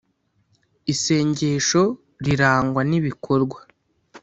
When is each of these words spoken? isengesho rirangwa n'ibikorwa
isengesho 0.93 1.83
rirangwa 2.25 2.81
n'ibikorwa 2.89 3.57